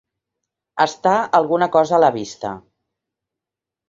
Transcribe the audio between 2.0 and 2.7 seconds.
la vista.